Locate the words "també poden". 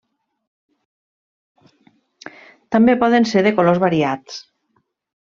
2.77-3.29